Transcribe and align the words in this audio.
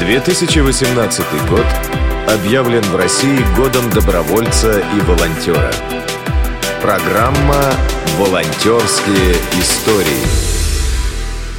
2018 0.00 1.26
год 1.50 1.66
объявлен 2.26 2.80
в 2.80 2.96
России 2.96 3.38
годом 3.54 3.90
добровольца 3.90 4.80
и 4.80 5.00
волонтера. 5.02 5.70
Программа 6.80 7.60
«Волонтерские 8.16 9.34
истории». 9.60 10.24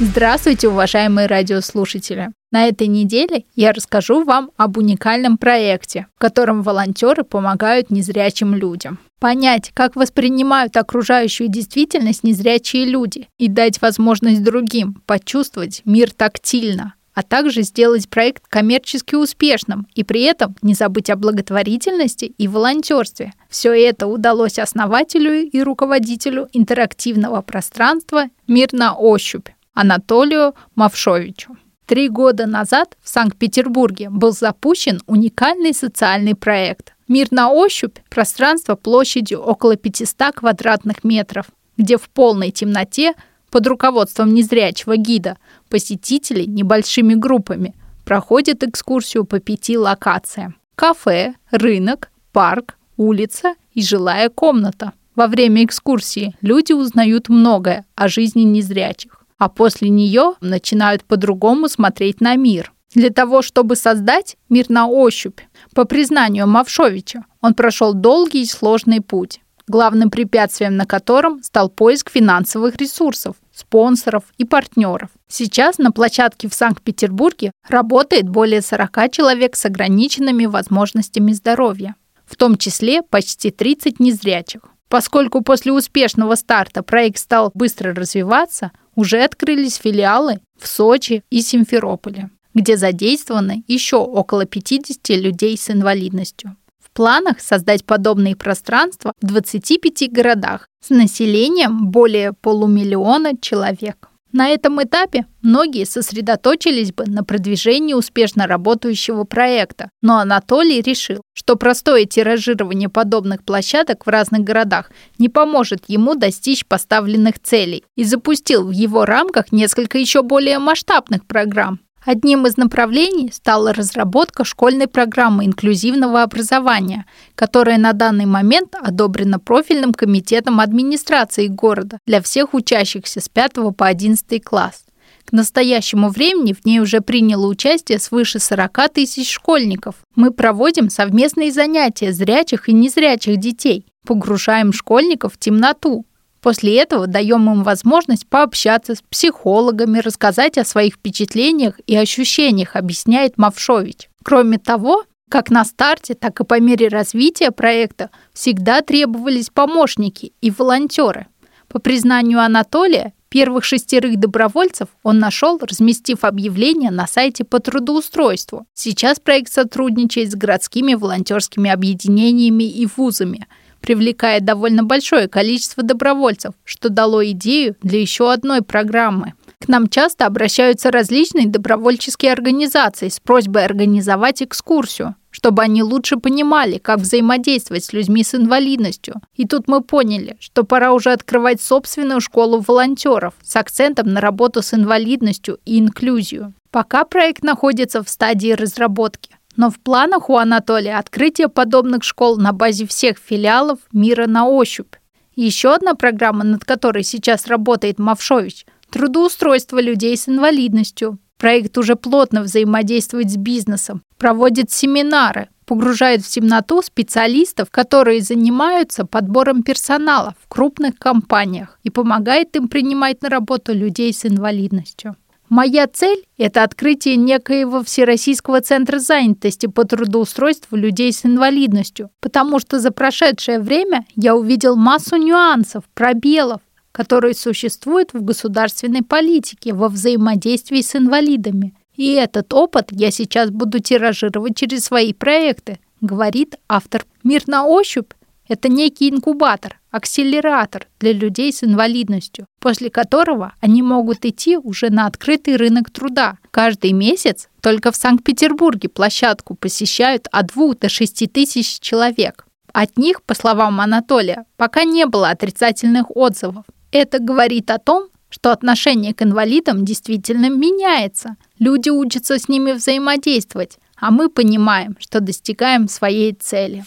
Здравствуйте, 0.00 0.66
уважаемые 0.66 1.28
радиослушатели! 1.28 2.30
На 2.50 2.66
этой 2.66 2.88
неделе 2.88 3.44
я 3.54 3.72
расскажу 3.72 4.24
вам 4.24 4.50
об 4.56 4.76
уникальном 4.76 5.38
проекте, 5.38 6.08
в 6.16 6.18
котором 6.18 6.62
волонтеры 6.62 7.22
помогают 7.22 7.90
незрячим 7.90 8.56
людям. 8.56 8.98
Понять, 9.20 9.70
как 9.72 9.94
воспринимают 9.94 10.76
окружающую 10.76 11.48
действительность 11.48 12.24
незрячие 12.24 12.86
люди 12.86 13.28
и 13.38 13.46
дать 13.46 13.80
возможность 13.80 14.42
другим 14.42 15.00
почувствовать 15.06 15.82
мир 15.84 16.10
тактильно, 16.10 16.94
а 17.14 17.22
также 17.22 17.62
сделать 17.62 18.08
проект 18.08 18.46
коммерчески 18.48 19.14
успешным 19.14 19.86
и 19.94 20.04
при 20.04 20.22
этом 20.22 20.56
не 20.62 20.74
забыть 20.74 21.10
о 21.10 21.16
благотворительности 21.16 22.26
и 22.26 22.48
волонтерстве. 22.48 23.32
Все 23.48 23.72
это 23.72 24.06
удалось 24.06 24.58
основателю 24.58 25.48
и 25.48 25.62
руководителю 25.62 26.48
интерактивного 26.52 27.42
пространства 27.42 28.24
«Мир 28.46 28.72
на 28.72 28.94
ощупь» 28.94 29.48
Анатолию 29.74 30.54
Мавшовичу. 30.74 31.56
Три 31.86 32.08
года 32.08 32.46
назад 32.46 32.96
в 33.02 33.08
Санкт-Петербурге 33.08 34.08
был 34.08 34.32
запущен 34.32 35.00
уникальный 35.06 35.74
социальный 35.74 36.34
проект 36.34 36.94
«Мир 37.08 37.28
на 37.30 37.50
ощупь»– 37.50 37.98
пространство 38.10 38.76
площадью 38.76 39.40
около 39.40 39.76
500 39.76 40.34
квадратных 40.34 41.04
метров, 41.04 41.46
где 41.76 41.98
в 41.98 42.08
полной 42.08 42.50
темноте 42.50 43.14
под 43.52 43.66
руководством 43.66 44.32
незрячего 44.32 44.96
гида 44.96 45.36
посетители 45.68 46.44
небольшими 46.44 47.14
группами 47.14 47.74
проходят 48.04 48.64
экскурсию 48.64 49.24
по 49.24 49.38
пяти 49.38 49.76
локациям. 49.76 50.56
Кафе, 50.74 51.34
рынок, 51.50 52.10
парк, 52.32 52.76
улица 52.96 53.54
и 53.74 53.82
жилая 53.82 54.30
комната. 54.30 54.92
Во 55.14 55.26
время 55.26 55.64
экскурсии 55.64 56.34
люди 56.40 56.72
узнают 56.72 57.28
многое 57.28 57.84
о 57.94 58.08
жизни 58.08 58.42
незрячих, 58.42 59.22
а 59.36 59.50
после 59.50 59.90
нее 59.90 60.32
начинают 60.40 61.04
по-другому 61.04 61.68
смотреть 61.68 62.22
на 62.22 62.34
мир. 62.36 62.72
Для 62.94 63.10
того, 63.10 63.42
чтобы 63.42 63.76
создать 63.76 64.36
мир 64.48 64.66
на 64.70 64.86
ощупь, 64.86 65.40
по 65.74 65.84
признанию 65.84 66.46
Мавшовича, 66.46 67.26
он 67.42 67.52
прошел 67.52 67.92
долгий 67.92 68.42
и 68.42 68.46
сложный 68.46 69.02
путь 69.02 69.42
главным 69.66 70.10
препятствием 70.10 70.76
на 70.76 70.86
котором 70.86 71.42
стал 71.42 71.68
поиск 71.68 72.10
финансовых 72.10 72.76
ресурсов, 72.76 73.36
спонсоров 73.54 74.24
и 74.38 74.44
партнеров. 74.44 75.10
Сейчас 75.28 75.78
на 75.78 75.92
площадке 75.92 76.48
в 76.48 76.54
Санкт-Петербурге 76.54 77.52
работает 77.68 78.28
более 78.28 78.62
40 78.62 79.10
человек 79.10 79.56
с 79.56 79.64
ограниченными 79.66 80.46
возможностями 80.46 81.32
здоровья, 81.32 81.96
в 82.24 82.36
том 82.36 82.56
числе 82.56 83.02
почти 83.02 83.50
30 83.50 84.00
незрячих. 84.00 84.62
Поскольку 84.88 85.42
после 85.42 85.72
успешного 85.72 86.34
старта 86.34 86.82
проект 86.82 87.18
стал 87.18 87.50
быстро 87.54 87.94
развиваться, 87.94 88.72
уже 88.94 89.22
открылись 89.22 89.76
филиалы 89.76 90.40
в 90.60 90.66
Сочи 90.66 91.24
и 91.30 91.40
Симферополе, 91.40 92.30
где 92.52 92.76
задействованы 92.76 93.64
еще 93.66 93.96
около 93.96 94.44
50 94.44 95.08
людей 95.10 95.56
с 95.56 95.70
инвалидностью 95.70 96.56
планах 96.92 97.40
создать 97.40 97.84
подобные 97.84 98.36
пространства 98.36 99.12
в 99.20 99.26
25 99.26 100.10
городах 100.10 100.68
с 100.84 100.90
населением 100.90 101.90
более 101.90 102.32
полумиллиона 102.32 103.32
человек. 103.40 104.08
На 104.32 104.48
этом 104.48 104.82
этапе 104.82 105.26
многие 105.42 105.84
сосредоточились 105.84 106.92
бы 106.92 107.04
на 107.06 107.22
продвижении 107.22 107.92
успешно 107.92 108.46
работающего 108.46 109.24
проекта, 109.24 109.90
но 110.00 110.18
Анатолий 110.18 110.80
решил, 110.80 111.20
что 111.34 111.56
простое 111.56 112.06
тиражирование 112.06 112.88
подобных 112.88 113.44
площадок 113.44 114.06
в 114.06 114.08
разных 114.08 114.40
городах 114.40 114.90
не 115.18 115.28
поможет 115.28 115.84
ему 115.88 116.14
достичь 116.14 116.64
поставленных 116.64 117.40
целей 117.42 117.84
и 117.94 118.04
запустил 118.04 118.68
в 118.68 118.70
его 118.70 119.04
рамках 119.04 119.52
несколько 119.52 119.98
еще 119.98 120.22
более 120.22 120.58
масштабных 120.58 121.26
программ, 121.26 121.80
Одним 122.04 122.46
из 122.46 122.56
направлений 122.56 123.30
стала 123.32 123.72
разработка 123.72 124.44
школьной 124.44 124.88
программы 124.88 125.46
инклюзивного 125.46 126.22
образования, 126.22 127.06
которая 127.36 127.78
на 127.78 127.92
данный 127.92 128.26
момент 128.26 128.74
одобрена 128.74 129.38
профильным 129.38 129.94
комитетом 129.94 130.58
администрации 130.58 131.46
города 131.46 131.98
для 132.04 132.20
всех 132.20 132.54
учащихся 132.54 133.20
с 133.20 133.28
5 133.28 133.76
по 133.76 133.86
11 133.86 134.42
класс. 134.42 134.84
К 135.24 135.30
настоящему 135.30 136.08
времени 136.08 136.52
в 136.52 136.64
ней 136.64 136.80
уже 136.80 137.00
приняло 137.00 137.46
участие 137.46 138.00
свыше 138.00 138.40
40 138.40 138.88
тысяч 138.92 139.30
школьников. 139.30 139.94
Мы 140.16 140.32
проводим 140.32 140.90
совместные 140.90 141.52
занятия 141.52 142.12
зрячих 142.12 142.68
и 142.68 142.72
незрячих 142.72 143.38
детей, 143.38 143.86
погружаем 144.04 144.72
школьников 144.72 145.34
в 145.34 145.38
темноту, 145.38 146.04
После 146.42 146.76
этого 146.76 147.06
даем 147.06 147.48
им 147.50 147.62
возможность 147.62 148.26
пообщаться 148.26 148.96
с 148.96 149.02
психологами, 149.08 150.00
рассказать 150.00 150.58
о 150.58 150.64
своих 150.64 150.94
впечатлениях 150.94 151.78
и 151.86 151.96
ощущениях, 151.96 152.74
объясняет 152.74 153.38
Мавшович. 153.38 154.10
Кроме 154.24 154.58
того, 154.58 155.04
как 155.30 155.50
на 155.50 155.64
старте, 155.64 156.14
так 156.14 156.40
и 156.40 156.44
по 156.44 156.60
мере 156.60 156.88
развития 156.88 157.52
проекта 157.52 158.10
всегда 158.34 158.82
требовались 158.82 159.50
помощники 159.50 160.32
и 160.40 160.50
волонтеры. 160.50 161.28
По 161.68 161.78
признанию 161.78 162.40
Анатолия, 162.40 163.14
первых 163.28 163.64
шестерых 163.64 164.18
добровольцев 164.18 164.88
он 165.04 165.20
нашел, 165.20 165.58
разместив 165.62 166.24
объявление 166.24 166.90
на 166.90 167.06
сайте 167.06 167.44
по 167.44 167.60
трудоустройству. 167.60 168.66
Сейчас 168.74 169.20
проект 169.20 169.52
сотрудничает 169.52 170.32
с 170.32 170.34
городскими 170.34 170.94
волонтерскими 170.94 171.70
объединениями 171.70 172.64
и 172.64 172.88
вузами– 172.96 173.46
привлекает 173.82 174.46
довольно 174.46 174.84
большое 174.84 175.28
количество 175.28 175.82
добровольцев, 175.82 176.54
что 176.64 176.88
дало 176.88 177.22
идею 177.26 177.76
для 177.82 178.00
еще 178.00 178.32
одной 178.32 178.62
программы. 178.62 179.34
К 179.62 179.68
нам 179.68 179.88
часто 179.88 180.26
обращаются 180.26 180.90
различные 180.90 181.46
добровольческие 181.46 182.32
организации 182.32 183.08
с 183.08 183.20
просьбой 183.20 183.64
организовать 183.64 184.42
экскурсию, 184.42 185.14
чтобы 185.30 185.62
они 185.62 185.84
лучше 185.84 186.16
понимали, 186.16 186.78
как 186.78 186.98
взаимодействовать 186.98 187.84
с 187.84 187.92
людьми 187.92 188.24
с 188.24 188.34
инвалидностью. 188.34 189.20
И 189.36 189.46
тут 189.46 189.68
мы 189.68 189.80
поняли, 189.80 190.36
что 190.40 190.64
пора 190.64 190.92
уже 190.92 191.12
открывать 191.12 191.60
собственную 191.60 192.20
школу 192.20 192.60
волонтеров 192.60 193.34
с 193.42 193.54
акцентом 193.54 194.08
на 194.08 194.20
работу 194.20 194.62
с 194.62 194.74
инвалидностью 194.74 195.58
и 195.64 195.78
инклюзию. 195.78 196.54
Пока 196.72 197.04
проект 197.04 197.44
находится 197.44 198.02
в 198.02 198.08
стадии 198.08 198.52
разработки. 198.52 199.36
Но 199.56 199.70
в 199.70 199.78
планах 199.78 200.30
у 200.30 200.36
Анатолия 200.36 200.98
открытие 200.98 201.48
подобных 201.48 202.04
школ 202.04 202.36
на 202.36 202.52
базе 202.52 202.86
всех 202.86 203.18
филиалов 203.18 203.78
мира 203.92 204.26
на 204.26 204.46
ощупь. 204.46 204.94
Еще 205.34 205.74
одна 205.74 205.94
программа, 205.94 206.44
над 206.44 206.64
которой 206.64 207.04
сейчас 207.04 207.46
работает 207.46 207.98
Мавшович– 207.98 208.66
трудоустройство 208.90 209.80
людей 209.80 210.16
с 210.16 210.28
инвалидностью. 210.28 211.18
Проект 211.38 211.76
уже 211.78 211.96
плотно 211.96 212.42
взаимодействует 212.42 213.30
с 213.30 213.36
бизнесом, 213.36 214.02
проводит 214.16 214.70
семинары, 214.70 215.48
погружает 215.64 216.22
в 216.22 216.28
темноту 216.28 216.82
специалистов, 216.82 217.70
которые 217.70 218.20
занимаются 218.20 219.06
подбором 219.06 219.62
персонала 219.62 220.34
в 220.40 220.48
крупных 220.48 220.98
компаниях 220.98 221.78
и 221.82 221.90
помогает 221.90 222.54
им 222.54 222.68
принимать 222.68 223.22
на 223.22 223.28
работу 223.28 223.74
людей 223.74 224.12
с 224.12 224.24
инвалидностью. 224.24 225.16
Моя 225.54 225.86
цель– 225.86 226.24
это 226.38 226.62
открытие 226.62 227.16
некоего 227.16 227.84
Всероссийского 227.84 228.62
центра 228.62 228.98
занятости 228.98 229.66
по 229.66 229.84
трудоустройству 229.84 230.78
людей 230.78 231.12
с 231.12 231.26
инвалидностью, 231.26 232.08
потому 232.20 232.58
что 232.58 232.78
за 232.78 232.90
прошедшее 232.90 233.60
время 233.60 234.06
я 234.16 234.34
увидел 234.34 234.76
массу 234.76 235.16
нюансов, 235.16 235.84
пробелов, 235.92 236.62
которые 236.90 237.34
существуют 237.34 238.14
в 238.14 238.24
государственной 238.24 239.02
политике 239.02 239.74
во 239.74 239.90
взаимодействии 239.90 240.80
с 240.80 240.96
инвалидами. 240.96 241.74
И 241.96 242.14
этот 242.14 242.54
опыт 242.54 242.86
я 242.90 243.10
сейчас 243.10 243.50
буду 243.50 243.78
тиражировать 243.78 244.56
через 244.56 244.84
свои 244.84 245.12
проекты, 245.12 245.80
говорит 246.00 246.56
автор. 246.66 247.04
Мир 247.24 247.42
на 247.46 247.66
ощупь 247.66 248.12
это 248.48 248.68
некий 248.68 249.10
инкубатор, 249.10 249.80
акселератор 249.90 250.88
для 250.98 251.12
людей 251.12 251.52
с 251.52 251.62
инвалидностью, 251.62 252.46
после 252.60 252.90
которого 252.90 253.54
они 253.60 253.82
могут 253.82 254.24
идти 254.24 254.56
уже 254.56 254.90
на 254.90 255.06
открытый 255.06 255.56
рынок 255.56 255.90
труда. 255.90 256.38
Каждый 256.50 256.92
месяц 256.92 257.48
только 257.60 257.92
в 257.92 257.96
Санкт-Петербурге 257.96 258.88
площадку 258.88 259.54
посещают 259.54 260.26
от 260.32 260.48
2 260.48 260.74
до 260.80 260.88
6 260.88 261.32
тысяч 261.32 261.78
человек. 261.80 262.46
От 262.72 262.96
них, 262.96 263.22
по 263.22 263.34
словам 263.34 263.80
Анатолия, 263.80 264.44
пока 264.56 264.84
не 264.84 265.06
было 265.06 265.30
отрицательных 265.30 266.06
отзывов. 266.16 266.64
Это 266.90 267.18
говорит 267.18 267.70
о 267.70 267.78
том, 267.78 268.08
что 268.30 268.50
отношение 268.50 269.14
к 269.14 269.22
инвалидам 269.22 269.84
действительно 269.84 270.48
меняется. 270.48 271.36
Люди 271.58 271.90
учатся 271.90 272.38
с 272.38 272.48
ними 272.48 272.72
взаимодействовать, 272.72 273.78
а 273.96 274.10
мы 274.10 274.30
понимаем, 274.30 274.96
что 274.98 275.20
достигаем 275.20 275.86
своей 275.86 276.32
цели. 276.32 276.82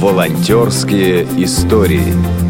Волонтерские 0.00 1.24
истории. 1.44 2.49